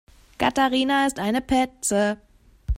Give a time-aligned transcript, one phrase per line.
[0.39, 2.19] Katharina ist eine Petze.